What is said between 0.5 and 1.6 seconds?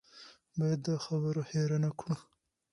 باید دا برخه